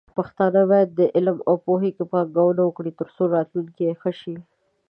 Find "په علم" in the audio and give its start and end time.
0.97-1.37